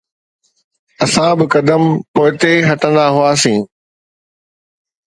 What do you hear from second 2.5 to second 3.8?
هٽندا هئاسين.